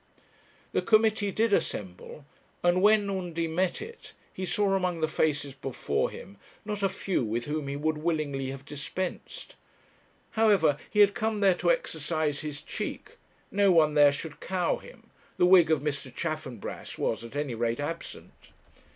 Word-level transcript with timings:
The 0.71 0.81
committee 0.81 1.29
did 1.29 1.53
assemble, 1.53 2.25
and 2.63 2.81
when 2.81 3.07
Undy 3.07 3.47
met 3.47 3.83
it, 3.83 4.13
he 4.33 4.47
saw 4.47 4.73
among 4.73 4.99
the 4.99 5.07
faces 5.07 5.53
before 5.53 6.09
him 6.09 6.37
not 6.65 6.81
a 6.81 6.89
few 6.89 7.23
with 7.23 7.45
whom 7.45 7.67
he 7.67 7.75
would 7.75 7.99
willingly 7.99 8.47
have 8.49 8.65
dispensed. 8.65 9.55
However, 10.31 10.77
he 10.89 11.01
had 11.01 11.13
come 11.13 11.39
there 11.41 11.53
to 11.53 11.69
exercise 11.69 12.41
his 12.41 12.63
cheek; 12.63 13.17
no 13.51 13.71
one 13.71 13.93
there 13.93 14.11
should 14.11 14.39
cow 14.41 14.77
him; 14.77 15.11
the 15.37 15.45
wig 15.45 15.69
of 15.69 15.81
Mr. 15.81 16.11
Chaffanbrass 16.11 16.97
was, 16.97 17.23
at 17.23 17.35
any 17.35 17.53
rate, 17.53 17.79
absent. 17.79 18.33